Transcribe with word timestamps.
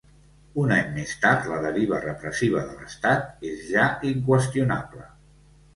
Un 0.61 0.71
any 0.77 0.87
més 0.95 1.11
tard, 1.25 1.45
la 1.51 1.59
deriva 1.65 2.01
repressiva 2.07 2.65
de 2.71 2.79
l’estat 2.81 3.47
és 3.53 3.61
ja 3.77 3.87
inqüestionable. 4.15 5.09